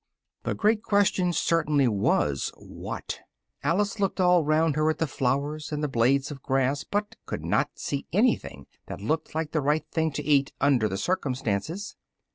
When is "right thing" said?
9.61-10.11